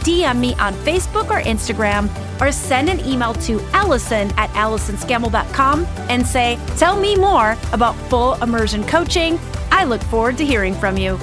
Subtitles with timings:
[0.00, 2.08] DM me on Facebook or Instagram
[2.40, 8.34] or send an email to Allison at AllisonScammell.com and say, Tell me more about full
[8.42, 9.38] immersion coaching.
[9.70, 11.18] I look forward to hearing from you.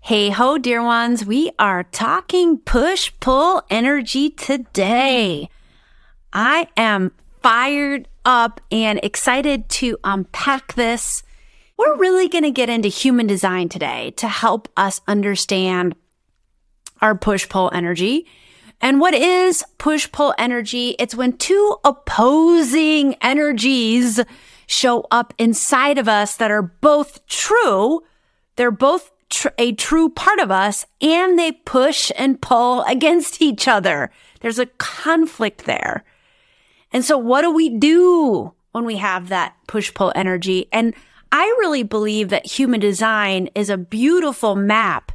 [0.00, 5.48] Hey ho, dear ones, we are talking push pull energy today.
[6.32, 7.12] I am
[7.42, 11.22] fired up and excited to unpack this.
[11.76, 15.94] We're really going to get into human design today to help us understand
[17.00, 18.26] our push pull energy.
[18.80, 20.96] And what is push pull energy?
[20.98, 24.20] It's when two opposing energies
[24.66, 28.02] show up inside of us that are both true.
[28.56, 33.66] They're both tr- a true part of us and they push and pull against each
[33.68, 34.10] other.
[34.40, 36.04] There's a conflict there.
[36.92, 40.68] And so what do we do when we have that push pull energy?
[40.72, 40.94] And
[41.32, 45.12] I really believe that human design is a beautiful map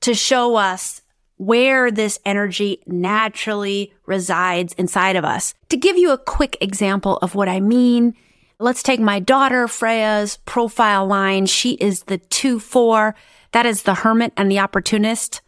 [0.00, 1.01] to show us
[1.42, 5.54] where this energy naturally resides inside of us.
[5.70, 8.14] To give you a quick example of what I mean,
[8.60, 11.46] let's take my daughter Freya's profile line.
[11.46, 13.14] She is the 2-4.
[13.50, 15.40] That is the hermit and the opportunist.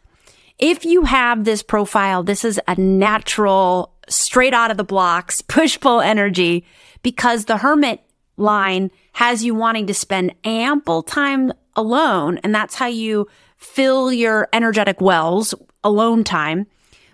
[0.58, 5.78] If you have this profile, this is a natural, straight out of the blocks, push
[5.78, 6.64] pull energy
[7.04, 8.00] because the hermit
[8.36, 12.38] line has you wanting to spend ample time alone.
[12.38, 16.66] And that's how you fill your energetic wells, alone time.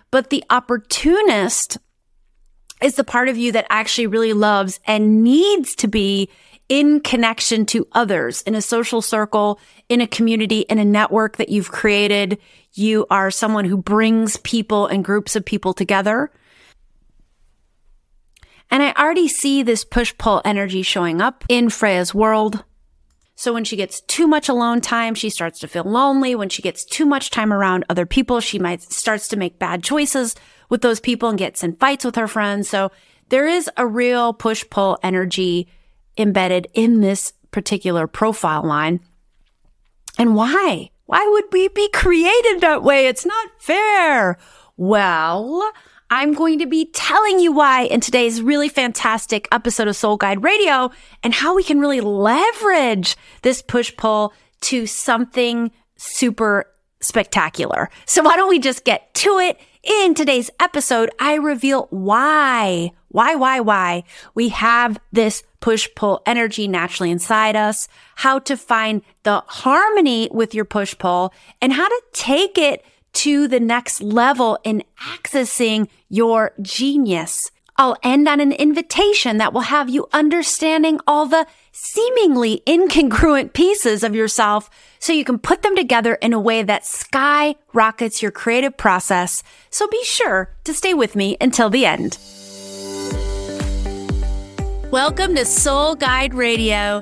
[0.09, 1.77] But the opportunist
[2.81, 6.29] is the part of you that actually really loves and needs to be
[6.67, 11.49] in connection to others in a social circle, in a community, in a network that
[11.49, 12.39] you've created.
[12.73, 16.31] You are someone who brings people and groups of people together.
[18.69, 22.63] And I already see this push pull energy showing up in Freya's world.
[23.41, 26.35] So when she gets too much alone time, she starts to feel lonely.
[26.35, 29.83] When she gets too much time around other people, she might starts to make bad
[29.83, 30.35] choices
[30.69, 32.69] with those people and gets in fights with her friends.
[32.69, 32.91] So
[33.29, 35.67] there is a real push pull energy
[36.19, 38.99] embedded in this particular profile line.
[40.19, 40.91] And why?
[41.07, 43.07] Why would we be created that way?
[43.07, 44.37] It's not fair.
[44.77, 45.67] Well,
[46.13, 50.43] I'm going to be telling you why in today's really fantastic episode of Soul Guide
[50.43, 50.91] Radio
[51.23, 54.33] and how we can really leverage this push pull
[54.63, 56.65] to something super
[56.99, 57.89] spectacular.
[58.05, 59.57] So why don't we just get to it?
[59.83, 64.03] In today's episode, I reveal why, why, why, why
[64.35, 70.53] we have this push pull energy naturally inside us, how to find the harmony with
[70.53, 72.83] your push pull and how to take it
[73.13, 77.51] to the next level in accessing your genius.
[77.77, 84.03] I'll end on an invitation that will have you understanding all the seemingly incongruent pieces
[84.03, 88.77] of yourself so you can put them together in a way that skyrockets your creative
[88.77, 89.41] process.
[89.71, 92.17] So be sure to stay with me until the end.
[94.91, 97.01] Welcome to Soul Guide Radio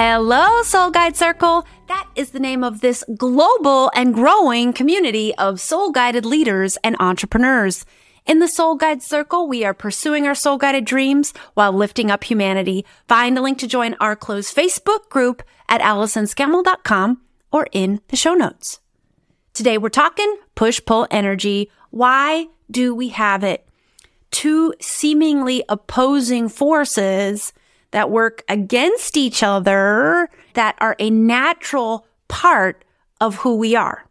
[0.00, 1.66] Hello, Soul Guide Circle.
[1.88, 6.94] That is the name of this global and growing community of soul guided leaders and
[7.00, 7.84] entrepreneurs.
[8.24, 12.22] In the Soul Guide Circle, we are pursuing our soul guided dreams while lifting up
[12.22, 12.84] humanity.
[13.08, 17.20] Find a link to join our closed Facebook group at AllisonScammell.com
[17.50, 18.78] or in the show notes.
[19.52, 21.72] Today we're talking push pull energy.
[21.90, 23.66] Why do we have it?
[24.30, 27.52] Two seemingly opposing forces
[27.90, 32.84] that work against each other that are a natural part
[33.20, 34.04] of who we are.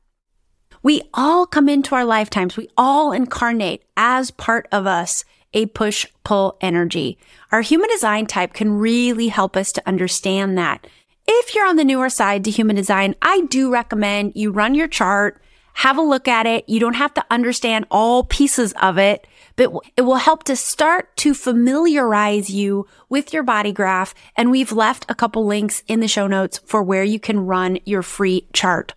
[0.84, 2.56] We all come into our lifetimes.
[2.56, 7.18] We all incarnate as part of us a push pull energy.
[7.52, 10.86] Our human design type can really help us to understand that.
[11.28, 14.88] If you're on the newer side to human design, I do recommend you run your
[14.88, 15.42] chart,
[15.74, 16.68] have a look at it.
[16.68, 19.28] You don't have to understand all pieces of it,
[19.58, 24.16] but it will help to start to familiarize you with your body graph.
[24.38, 27.80] And we've left a couple links in the show notes for where you can run
[27.84, 28.94] your free chart.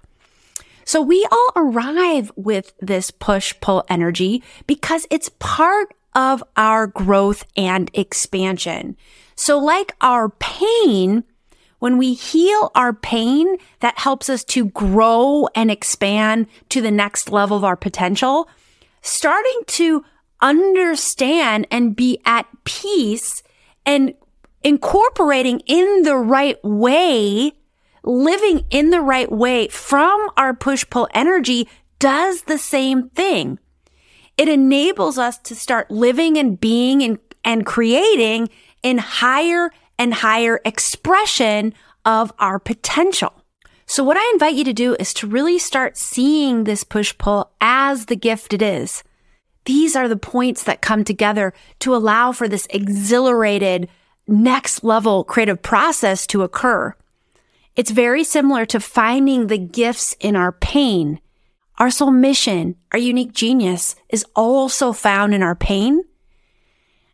[0.84, 7.44] So we all arrive with this push pull energy because it's part of our growth
[7.56, 8.96] and expansion.
[9.36, 11.24] So like our pain,
[11.78, 17.30] when we heal our pain, that helps us to grow and expand to the next
[17.30, 18.48] level of our potential.
[19.00, 20.04] Starting to
[20.40, 23.42] understand and be at peace
[23.86, 24.14] and
[24.62, 27.52] incorporating in the right way,
[28.04, 33.58] living in the right way from our push pull energy does the same thing.
[34.36, 38.48] It enables us to start living and being and, and creating
[38.82, 43.34] in higher and higher expression of our potential.
[43.86, 47.50] So what I invite you to do is to really start seeing this push pull
[47.60, 49.02] as the gift it is.
[49.70, 53.88] These are the points that come together to allow for this exhilarated
[54.26, 56.92] next level creative process to occur.
[57.76, 61.20] It's very similar to finding the gifts in our pain.
[61.78, 66.02] Our soul mission, our unique genius is also found in our pain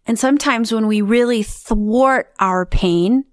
[0.07, 3.27] and sometimes when we really thwart our pain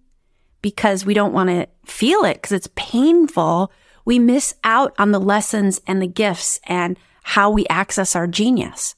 [0.61, 3.71] because we don't want to feel it because it's painful,
[4.03, 8.95] we miss out on the lessons and the gifts and how we access our genius.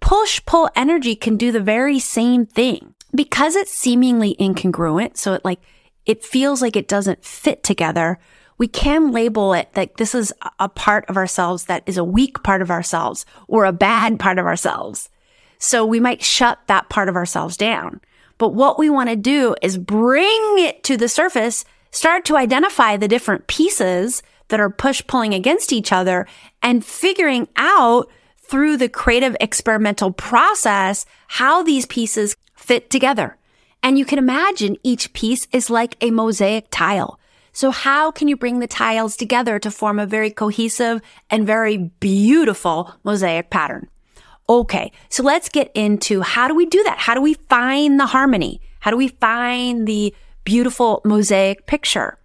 [0.00, 5.16] Push pull energy can do the very same thing because it's seemingly incongruent.
[5.16, 5.60] So it like,
[6.06, 8.18] it feels like it doesn't fit together.
[8.58, 12.42] We can label it that this is a part of ourselves that is a weak
[12.42, 15.08] part of ourselves or a bad part of ourselves.
[15.58, 18.00] So we might shut that part of ourselves down.
[18.38, 22.96] But what we want to do is bring it to the surface, start to identify
[22.96, 26.26] the different pieces that are push pulling against each other
[26.62, 28.08] and figuring out
[28.48, 33.36] through the creative experimental process how these pieces fit together.
[33.82, 37.20] And you can imagine each piece is like a mosaic tile.
[37.52, 41.00] So how can you bring the tiles together to form a very cohesive
[41.30, 43.88] and very beautiful mosaic pattern?
[44.48, 44.92] Okay.
[45.10, 46.98] So let's get into how do we do that?
[46.98, 48.60] How do we find the harmony?
[48.80, 50.14] How do we find the
[50.44, 52.18] beautiful mosaic picture?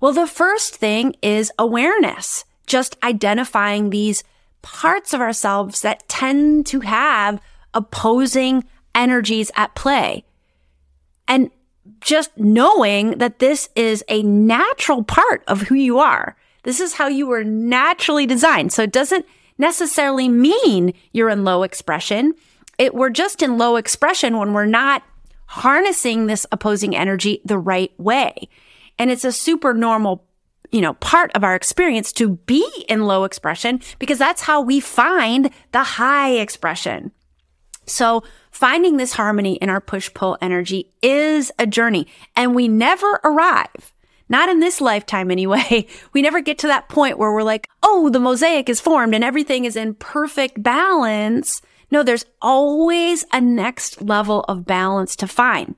[0.00, 4.24] Well, the first thing is awareness, just identifying these
[4.66, 7.40] parts of ourselves that tend to have
[7.72, 8.64] opposing
[8.96, 10.24] energies at play.
[11.28, 11.52] And
[12.00, 16.36] just knowing that this is a natural part of who you are.
[16.64, 18.72] This is how you were naturally designed.
[18.72, 19.24] So it doesn't
[19.56, 22.34] necessarily mean you're in low expression.
[22.76, 25.04] It, we're just in low expression when we're not
[25.46, 28.48] harnessing this opposing energy the right way.
[28.98, 30.24] And it's a super normal,
[30.70, 34.80] you know, part of our experience to be in low expression because that's how we
[34.80, 37.12] find the high expression.
[37.86, 43.20] So finding this harmony in our push pull energy is a journey and we never
[43.24, 43.92] arrive.
[44.28, 45.86] Not in this lifetime anyway.
[46.12, 49.22] We never get to that point where we're like, oh, the mosaic is formed and
[49.22, 51.60] everything is in perfect balance.
[51.90, 55.76] No, there's always a next level of balance to find.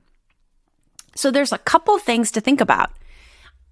[1.13, 2.91] So there's a couple things to think about.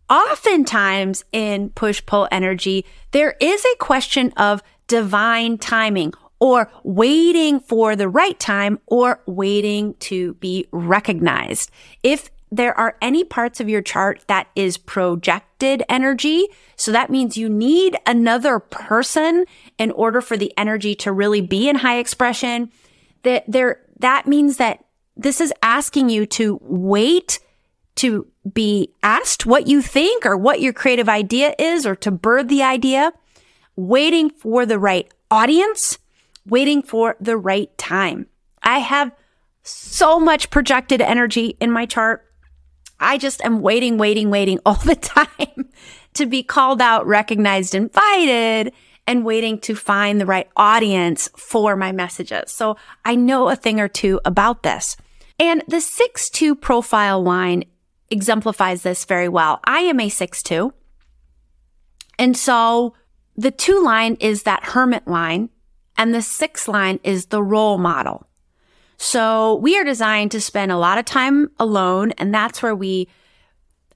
[0.09, 7.95] Oftentimes in push pull energy, there is a question of divine timing or waiting for
[7.95, 11.71] the right time or waiting to be recognized.
[12.03, 16.47] If there are any parts of your chart that is projected energy.
[16.75, 19.45] So that means you need another person
[19.77, 22.71] in order for the energy to really be in high expression.
[23.23, 24.85] That there, that means that
[25.15, 27.39] this is asking you to wait
[27.97, 32.47] to be asked what you think or what your creative idea is or to birth
[32.47, 33.11] the idea,
[33.75, 35.97] waiting for the right audience,
[36.45, 38.27] waiting for the right time.
[38.63, 39.11] I have
[39.63, 42.27] so much projected energy in my chart
[42.99, 45.69] I just am waiting, waiting, waiting all the time
[46.13, 48.73] to be called out, recognized, invited,
[49.05, 52.51] and waiting to find the right audience for my messages.
[52.51, 54.97] So I know a thing or two about this.
[55.39, 57.65] And the 6-2 profile line
[58.09, 59.59] exemplifies this very well.
[59.63, 60.71] I am a 6-2.
[62.19, 62.93] And so
[63.35, 65.49] the two line is that hermit line
[65.97, 68.27] and the six line is the role model.
[68.97, 72.11] So we are designed to spend a lot of time alone.
[72.13, 73.07] And that's where we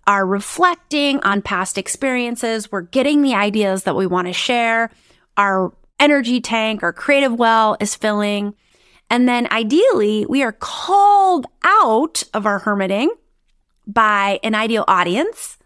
[0.07, 2.71] are reflecting on past experiences.
[2.71, 4.91] We're getting the ideas that we want to share.
[5.37, 8.55] Our energy tank, our creative well is filling.
[9.09, 13.09] And then ideally, we are called out of our hermiting
[13.87, 15.57] by an ideal audience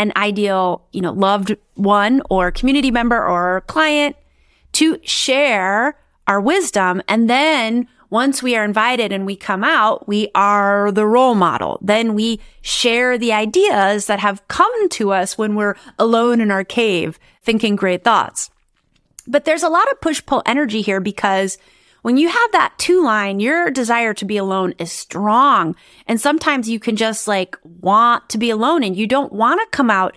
[0.00, 4.16] an ideal, you know, loved one or community member or client
[4.72, 5.94] to share
[6.26, 7.02] our wisdom.
[7.06, 11.78] And then once we are invited and we come out, we are the role model.
[11.82, 16.64] Then we share the ideas that have come to us when we're alone in our
[16.64, 18.50] cave thinking great thoughts.
[19.26, 21.58] But there's a lot of push pull energy here because
[22.02, 25.76] when you have that two line, your desire to be alone is strong.
[26.06, 29.76] And sometimes you can just like want to be alone and you don't want to
[29.76, 30.16] come out.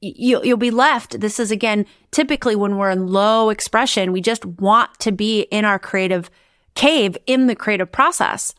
[0.00, 1.20] You'll, you'll be left.
[1.20, 5.64] This is again, typically when we're in low expression, we just want to be in
[5.64, 6.30] our creative
[6.74, 8.54] cave in the creative process.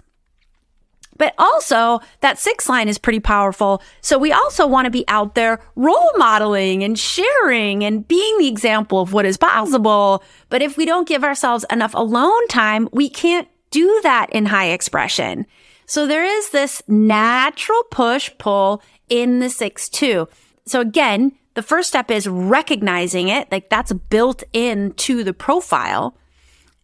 [1.20, 3.84] But also that six line is pretty powerful.
[4.02, 8.48] So we also want to be out there role modeling and sharing and being the
[8.48, 10.24] example of what is possible.
[10.50, 14.70] But if we don't give ourselves enough alone time, we can't do that in high
[14.70, 15.46] expression.
[15.86, 20.28] So there is this natural push pull in the six two.
[20.66, 23.52] So again, the first step is recognizing it.
[23.52, 26.16] Like that's built into the profile.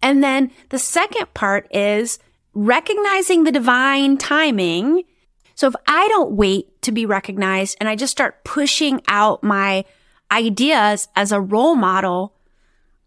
[0.02, 2.20] And then the second part is
[2.56, 5.04] recognizing the divine timing.
[5.54, 9.86] So if I don't wait to be recognized and I just start pushing out my
[10.32, 12.34] ideas as a role model,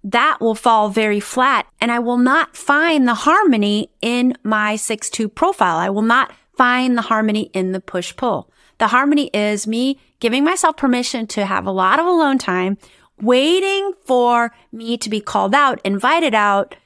[0.05, 5.35] that will fall very flat and I will not find the harmony in my 6-2
[5.35, 5.79] profile.
[5.79, 8.51] I will not find the harmony in the push pull.
[8.79, 12.79] The harmony is me giving myself permission to have a lot of alone time,
[13.21, 16.77] waiting for me to be called out, invited out,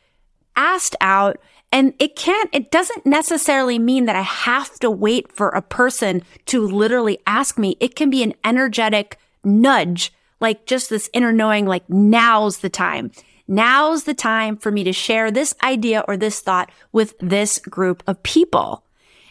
[0.56, 1.38] asked out,
[1.72, 6.22] and it can't, it doesn't necessarily mean that I have to wait for a person
[6.46, 7.76] to literally ask me.
[7.80, 13.10] It can be an energetic nudge, like just this inner knowing, like now's the time.
[13.48, 18.02] Now's the time for me to share this idea or this thought with this group
[18.06, 18.84] of people.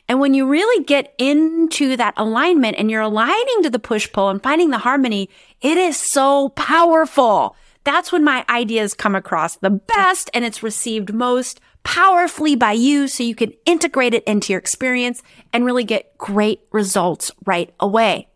[0.08, 4.30] And when you really get into that alignment and you're aligning to the push pull
[4.30, 5.30] and finding the harmony,
[5.62, 7.56] it is so powerful.
[7.84, 13.08] That's when my ideas come across the best and it's received most powerfully by you
[13.08, 15.22] so you can integrate it into your experience
[15.52, 18.28] and really get great results right away.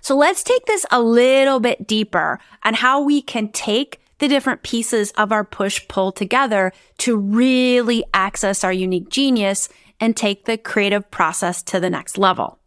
[0.00, 4.62] So let's take this a little bit deeper on how we can take the different
[4.62, 9.68] pieces of our push pull together to really access our unique genius
[10.00, 12.58] and take the creative process to the next level.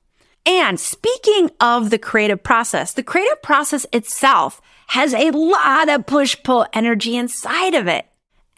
[0.46, 6.36] And speaking of the creative process, the creative process itself has a lot of push
[6.44, 8.06] pull energy inside of it.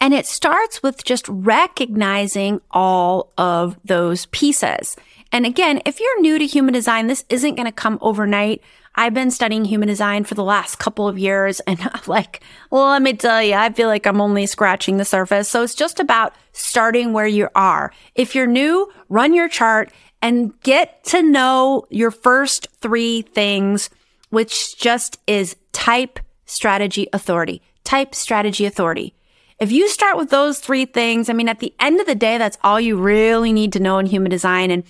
[0.00, 4.96] And it starts with just recognizing all of those pieces.
[5.32, 8.62] And again, if you're new to human design, this isn't going to come overnight.
[8.94, 12.88] I've been studying human design for the last couple of years and I'm like, well,
[12.90, 15.48] let me tell you, I feel like I'm only scratching the surface.
[15.48, 17.92] So it's just about starting where you are.
[18.14, 23.90] If you're new, run your chart and get to know your first three things,
[24.30, 27.62] which just is type, strategy, authority.
[27.84, 29.14] Type, strategy, authority.
[29.58, 32.38] If you start with those three things, I mean, at the end of the day,
[32.38, 34.70] that's all you really need to know in human design.
[34.70, 34.84] And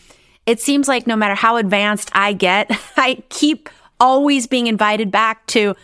[0.45, 5.47] it seems like no matter how advanced I get, I keep always being invited back
[5.49, 5.75] to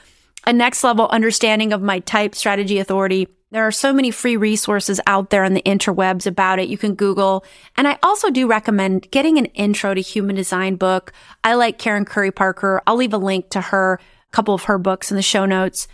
[0.46, 3.26] a next level understanding of my type, strategy, authority.
[3.50, 6.68] There are so many free resources out there on the interwebs about it.
[6.68, 7.44] You can Google.
[7.78, 11.12] And I also do recommend getting an intro to human design book.
[11.42, 12.82] I like Karen Curry Parker.
[12.86, 15.88] I'll leave a link to her, a couple of her books in the show notes.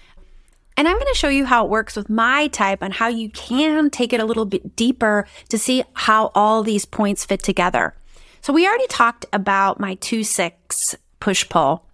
[0.81, 3.29] And I'm going to show you how it works with my type and how you
[3.29, 7.95] can take it a little bit deeper to see how all these points fit together.
[8.41, 11.85] So we already talked about my 2-6 push pull.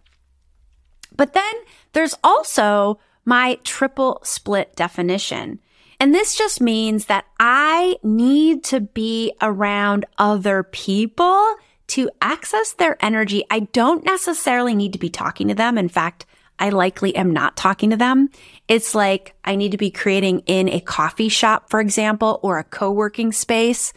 [1.16, 1.52] But then
[1.94, 5.58] there's also my triple split definition.
[5.98, 11.56] And this just means that I need to be around other people
[11.88, 13.42] to access their energy.
[13.50, 15.76] I don't necessarily need to be talking to them.
[15.76, 16.24] In fact,
[16.58, 18.30] I likely am not talking to them.
[18.68, 22.64] It's like I need to be creating in a coffee shop, for example, or a
[22.64, 23.92] co-working space.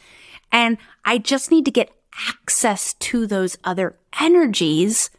[0.51, 1.91] And I just need to get
[2.29, 5.09] access to those other energies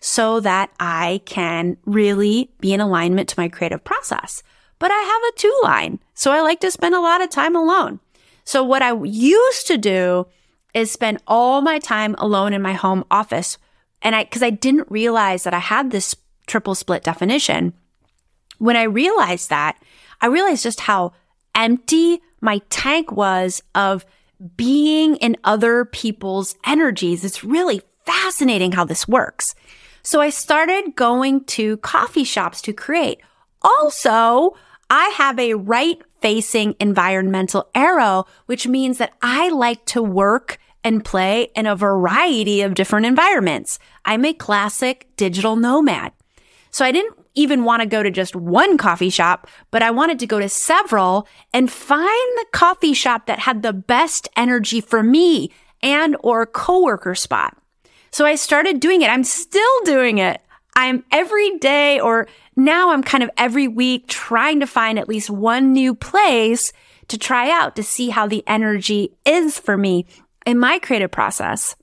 [0.00, 4.42] so that I can really be in alignment to my creative process.
[4.78, 5.98] But I have a two line.
[6.14, 8.00] So I like to spend a lot of time alone.
[8.44, 10.26] So what I used to do
[10.74, 13.58] is spend all my time alone in my home office.
[14.02, 16.14] And I, cause I didn't realize that I had this
[16.46, 17.72] triple split definition.
[18.58, 19.78] When I realized that,
[20.20, 21.12] I realized just how
[21.54, 24.06] empty my tank was of
[24.56, 27.24] being in other people's energies.
[27.24, 29.54] It's really fascinating how this works.
[30.02, 33.20] So I started going to coffee shops to create.
[33.62, 34.56] Also,
[34.88, 41.04] I have a right facing environmental arrow, which means that I like to work and
[41.04, 43.80] play in a variety of different environments.
[44.04, 46.12] I'm a classic digital nomad.
[46.76, 50.18] So I didn't even want to go to just one coffee shop, but I wanted
[50.18, 55.02] to go to several and find the coffee shop that had the best energy for
[55.02, 55.50] me
[55.82, 57.56] and or coworker spot.
[58.10, 59.08] So I started doing it.
[59.08, 60.42] I'm still doing it.
[60.76, 65.30] I'm every day or now I'm kind of every week trying to find at least
[65.30, 66.74] one new place
[67.08, 70.04] to try out to see how the energy is for me
[70.44, 71.74] in my creative process.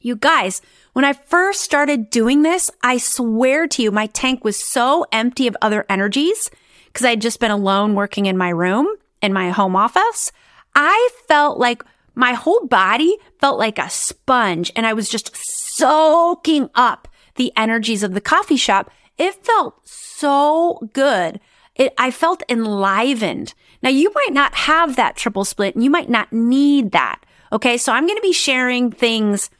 [0.00, 0.62] You guys,
[0.94, 5.46] when I first started doing this, I swear to you, my tank was so empty
[5.48, 6.50] of other energies
[6.86, 8.86] because I'd just been alone working in my room
[9.20, 10.30] in my home office.
[10.74, 11.84] I felt like
[12.14, 18.04] my whole body felt like a sponge and I was just soaking up the energies
[18.04, 18.88] of the coffee shop.
[19.18, 21.40] It felt so good.
[21.74, 23.52] It, I felt enlivened.
[23.82, 27.24] Now you might not have that triple split and you might not need that.
[27.50, 27.78] Okay.
[27.78, 29.50] So I'm going to be sharing things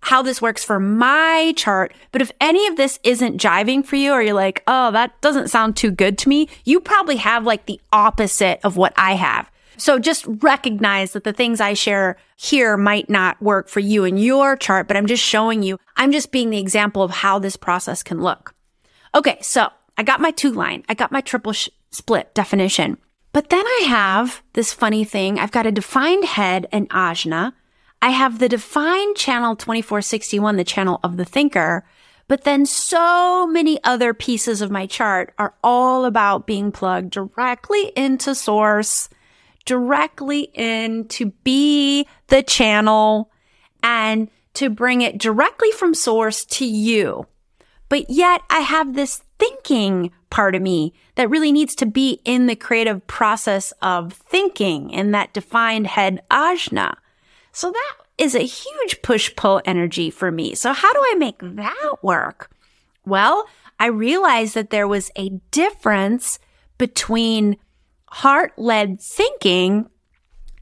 [0.00, 1.92] how this works for my chart.
[2.12, 5.48] But if any of this isn't jiving for you or you're like, oh, that doesn't
[5.48, 9.50] sound too good to me, you probably have like the opposite of what I have.
[9.76, 14.16] So just recognize that the things I share here might not work for you in
[14.16, 17.56] your chart, but I'm just showing you, I'm just being the example of how this
[17.56, 18.54] process can look.
[19.14, 19.38] Okay.
[19.40, 20.84] So I got my two line.
[20.88, 22.98] I got my triple sh- split definition.
[23.32, 25.38] But then I have this funny thing.
[25.38, 27.52] I've got a defined head and ajna.
[28.00, 31.84] I have the defined channel 2461, the channel of the thinker,
[32.28, 37.92] but then so many other pieces of my chart are all about being plugged directly
[37.96, 39.08] into source,
[39.64, 43.30] directly in to be the channel
[43.82, 47.26] and to bring it directly from source to you.
[47.88, 52.46] But yet I have this thinking part of me that really needs to be in
[52.46, 56.94] the creative process of thinking in that defined head ajna.
[57.58, 60.54] So that is a huge push pull energy for me.
[60.54, 62.52] So how do I make that work?
[63.04, 63.48] Well,
[63.80, 66.38] I realized that there was a difference
[66.78, 67.56] between
[68.10, 69.90] heart led thinking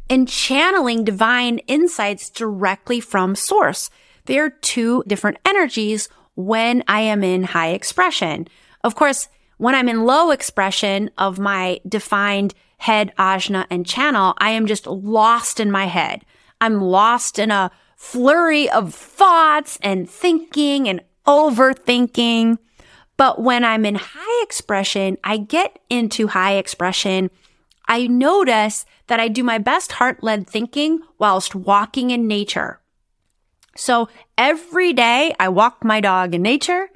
[0.09, 3.91] and channeling divine insights directly from source.
[4.25, 8.49] They are two different energies when I am in high expression.
[8.83, 9.29] Of course,
[9.59, 14.87] when I'm in low expression of my defined head, ajna, and channel, I am just
[14.87, 16.25] lost in my head.
[16.61, 22.59] I'm lost in a flurry of thoughts and thinking and overthinking.
[23.16, 27.31] But when I'm in high expression, I get into high expression.
[27.88, 32.81] I notice that I do my best heart led thinking whilst walking in nature.
[33.77, 36.88] So every day I walk my dog in nature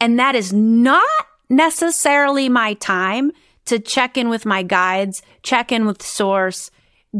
[0.00, 1.02] and that is not
[1.48, 3.32] necessarily my time
[3.66, 6.70] to check in with my guides, check in with source,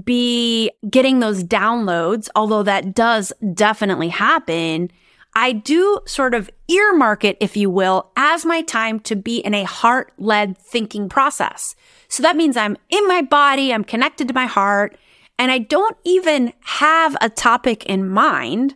[0.05, 4.90] be getting those downloads, although that does definitely happen.
[5.35, 9.55] I do sort of earmark it, if you will, as my time to be in
[9.55, 11.74] a heart led thinking process.
[12.09, 14.96] So that means I'm in my body, I'm connected to my heart,
[15.38, 18.74] and I don't even have a topic in mind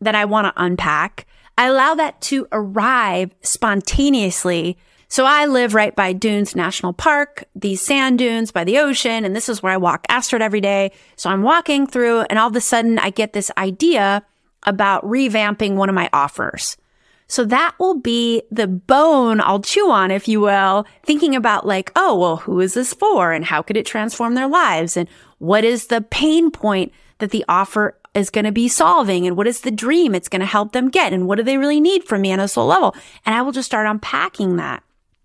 [0.00, 1.26] that I want to unpack.
[1.56, 4.76] I allow that to arrive spontaneously
[5.12, 9.36] so I live right by Dunes National Park, these sand dunes by the ocean, and
[9.36, 10.90] this is where I walk Astrid every day.
[11.16, 14.24] So I'm walking through and all of a sudden I get this idea
[14.62, 16.78] about revamping one of my offers.
[17.26, 21.92] So that will be the bone I'll chew on, if you will, thinking about like,
[21.94, 23.32] oh, well, who is this for?
[23.32, 24.96] And how could it transform their lives?
[24.96, 29.26] And what is the pain point that the offer is going to be solving?
[29.26, 31.12] And what is the dream it's going to help them get?
[31.12, 32.96] And what do they really need from me on a soul level?
[33.26, 34.82] And I will just start unpacking that.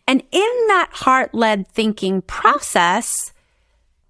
[0.07, 3.33] And in that heart led thinking process,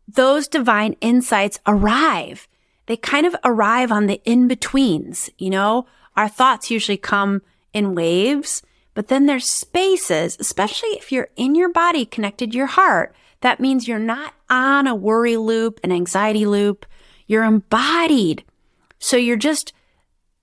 [0.07, 2.47] those divine insights arrive.
[2.85, 5.29] They kind of arrive on the in betweens.
[5.37, 7.41] You know, our thoughts usually come
[7.73, 8.61] in waves,
[8.93, 13.13] but then there's spaces, especially if you're in your body connected to your heart.
[13.41, 16.85] That means you're not on a worry loop, an anxiety loop.
[17.27, 18.43] You're embodied.
[18.99, 19.73] So you're just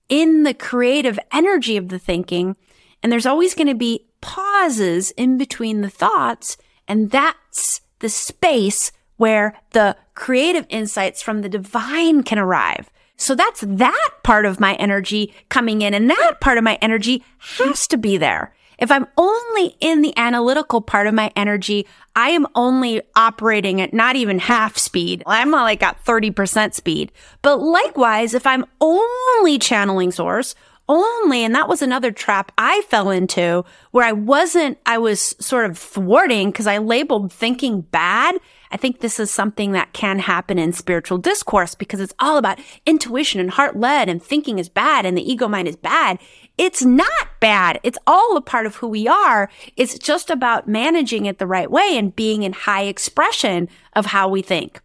[0.07, 2.55] in the creative energy of the thinking.
[3.01, 6.57] And there's always going to be pauses in between the thoughts.
[6.87, 12.89] And that's the space where the creative insights from the divine can arrive.
[13.17, 17.23] So that's that part of my energy coming in and that part of my energy
[17.37, 18.53] has to be there.
[18.79, 21.85] If I'm only in the analytical part of my energy,
[22.15, 25.21] I am only operating at not even half speed.
[25.27, 27.11] I'm like at 30% speed.
[27.43, 30.55] But likewise, if I'm only channeling source
[30.87, 35.65] only, and that was another trap I fell into where I wasn't, I was sort
[35.65, 38.39] of thwarting because I labeled thinking bad
[38.75, 42.59] I think this is something that can happen in spiritual discourse because it's all about
[42.85, 46.19] intuition and heart led and thinking is bad and the ego mind is bad.
[46.57, 47.79] It's not bad.
[47.83, 49.49] It's all a part of who we are.
[49.77, 54.27] It's just about managing it the right way and being in high expression of how
[54.27, 54.81] we think.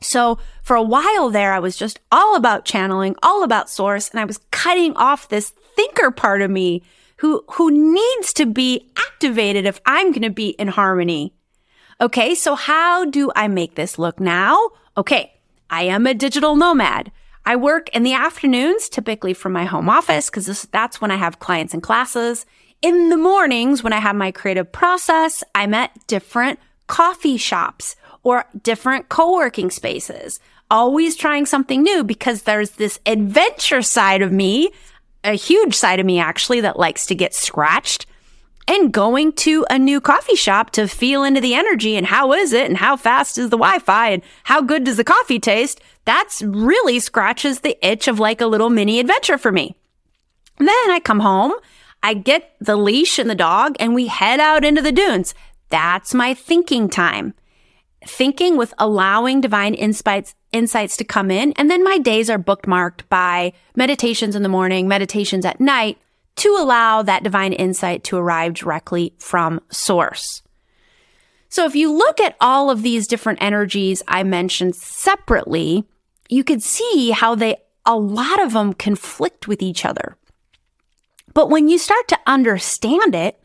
[0.00, 4.20] So for a while there, I was just all about channeling, all about source, and
[4.20, 6.82] I was cutting off this thinker part of me
[7.18, 11.32] who, who needs to be activated if I'm going to be in harmony.
[12.00, 12.34] Okay.
[12.34, 14.70] So how do I make this look now?
[14.96, 15.32] Okay.
[15.70, 17.10] I am a digital nomad.
[17.44, 21.38] I work in the afternoons, typically from my home office, because that's when I have
[21.38, 22.44] clients and classes.
[22.82, 27.96] In the mornings, when I have my creative process, I'm at different coffee shops
[28.26, 34.68] or different co-working spaces, always trying something new because there's this adventure side of me,
[35.22, 38.04] a huge side of me actually that likes to get scratched
[38.66, 42.52] and going to a new coffee shop to feel into the energy and how is
[42.52, 45.80] it and how fast is the Wi-Fi and how good does the coffee taste?
[46.04, 49.76] That's really scratches the itch of like a little mini adventure for me.
[50.58, 51.52] And then I come home,
[52.02, 55.32] I get the leash and the dog and we head out into the dunes.
[55.68, 57.32] That's my thinking time
[58.06, 61.52] thinking with allowing divine insights insights to come in.
[61.52, 65.98] And then my days are bookmarked by meditations in the morning meditations at night
[66.36, 70.42] to allow that divine insight to arrive directly from source.
[71.48, 75.84] So if you look at all of these different energies i mentioned separately
[76.28, 80.16] you could see how they a lot of them conflict with each other.
[81.32, 83.40] But when you start to understand it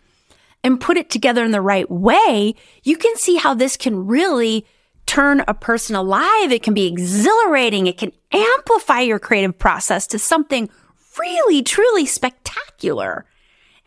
[0.63, 4.65] and put it together in the right way, you can see how this can really
[5.05, 6.51] turn a person alive.
[6.51, 7.87] It can be exhilarating.
[7.87, 10.69] It can amplify your creative process to something
[11.19, 13.25] really, truly spectacular.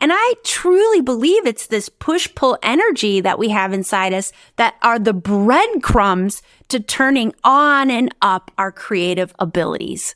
[0.01, 4.75] And I truly believe it's this push pull energy that we have inside us that
[4.83, 10.15] are the breadcrumbs to turning on and up our creative abilities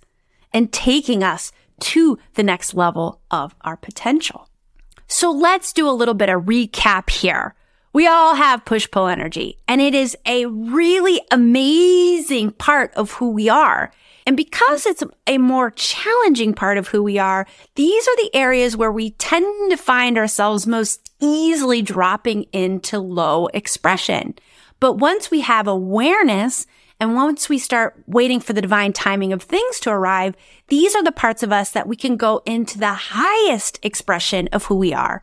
[0.53, 4.48] and taking us to the next level of our potential.
[5.09, 7.55] So let's do a little bit of recap here.
[7.95, 13.31] We all have push pull energy and it is a really amazing part of who
[13.31, 13.91] we are.
[14.27, 18.77] And because it's a more challenging part of who we are, these are the areas
[18.77, 24.35] where we tend to find ourselves most easily dropping into low expression.
[24.81, 26.67] But once we have awareness
[27.01, 30.35] and once we start waiting for the divine timing of things to arrive,
[30.67, 34.65] these are the parts of us that we can go into the highest expression of
[34.65, 35.23] who we are.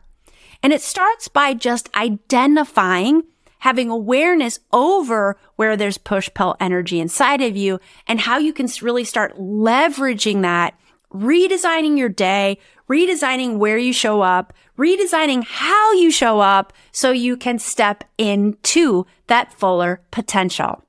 [0.62, 3.24] And it starts by just identifying,
[3.58, 8.68] having awareness over where there's push pull energy inside of you and how you can
[8.80, 10.78] really start leveraging that,
[11.12, 12.56] redesigning your day,
[12.88, 19.04] redesigning where you show up, redesigning how you show up so you can step into
[19.26, 20.85] that fuller potential.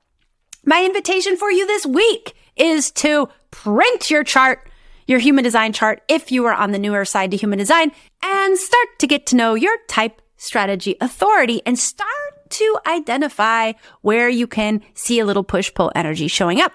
[0.68, 4.68] My invitation for you this week is to print your chart,
[5.06, 7.90] your human design chart, if you are on the newer side to human design
[8.22, 12.10] and start to get to know your type strategy authority and start
[12.50, 16.72] to identify where you can see a little push pull energy showing up.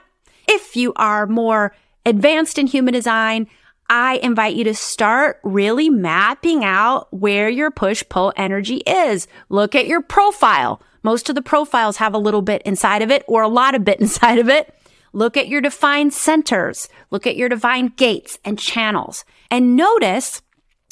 [0.48, 3.46] If you are more advanced in human design,
[3.92, 9.28] I invite you to start really mapping out where your push pull energy is.
[9.50, 10.82] Look at your profile.
[11.04, 13.86] Most of the profiles have a little bit inside of it or a lot of
[13.86, 14.74] bit inside of it.
[15.12, 16.89] Look at your defined centers.
[17.12, 20.42] Look at your defined gates and channels and notice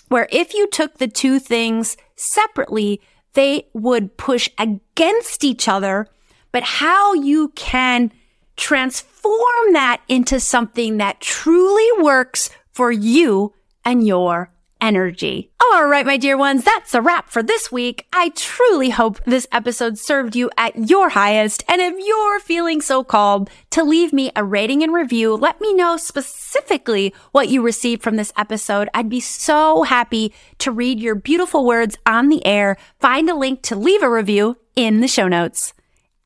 [0.10, 3.02] where if you took the two things separately,
[3.34, 6.08] they would push against each other,
[6.52, 8.12] but how you can
[8.58, 13.54] transform that into something that truly works for you
[13.86, 15.52] and your energy.
[15.62, 18.08] All right, my dear ones, that's a wrap for this week.
[18.12, 21.64] I truly hope this episode served you at your highest.
[21.70, 25.74] And if you're feeling so called to leave me a rating and review, let me
[25.74, 28.90] know specifically what you received from this episode.
[28.94, 32.76] I'd be so happy to read your beautiful words on the air.
[33.00, 35.74] Find a link to leave a review in the show notes.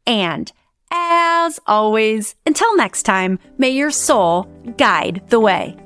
[0.08, 0.52] And
[0.92, 4.44] as always, until next time, may your soul
[4.78, 5.78] guide the way.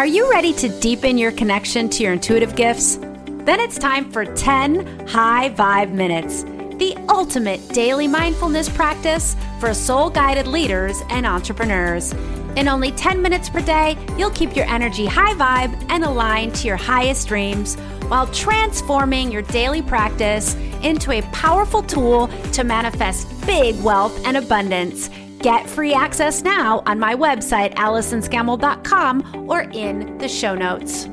[0.00, 2.96] Are you ready to deepen your connection to your intuitive gifts?
[2.96, 6.44] Then it's time for 10 high vibe minutes,
[6.78, 12.14] the ultimate daily mindfulness practice for soul guided leaders and entrepreneurs.
[12.56, 16.66] In only 10 minutes per day, you'll keep your energy high vibe and aligned to
[16.66, 17.74] your highest dreams
[18.08, 25.10] while transforming your daily practice into a powerful tool to manifest big wealth and abundance
[25.40, 31.08] Get free access now on my website, AllisonScammell.com, or in the show notes.